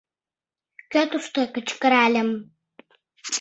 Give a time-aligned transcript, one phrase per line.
[0.91, 2.29] —Кӧ тушто?— кычкыральым.